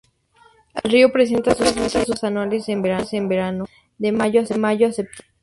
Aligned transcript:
El 0.81 0.89
río 0.89 1.11
presenta 1.11 1.53
sus 1.53 1.73
crecidas 1.73 2.23
anuales 2.23 2.67
en 2.69 2.81
verano, 2.81 3.67
de 3.99 4.11
mayo 4.11 4.41
a 4.41 4.45
septiembre. 4.47 5.25